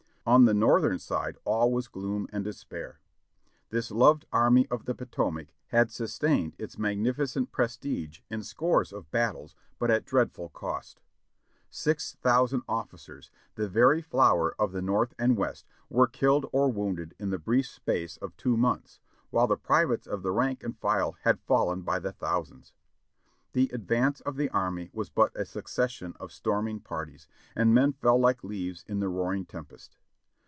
[0.23, 2.99] On the Northern side all was gloom and despair.
[3.71, 9.55] This loved Army of the Potomac had sustained its magnificent prestige in scores of battles
[9.79, 11.01] but at dreadful cost.
[11.71, 17.15] Six thousand of^cers, the \ery flower of the North and West, were killed or wounded
[17.17, 18.99] in the brief space of two months,
[19.31, 22.73] while the privates of the rank and file had fallen by the thousands.
[23.53, 28.19] The advance of the army was but a succession of storming parties, and men fell
[28.19, 29.97] like leaves in the roaring tempest.